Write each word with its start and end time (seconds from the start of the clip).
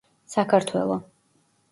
საქართველო 0.35 0.97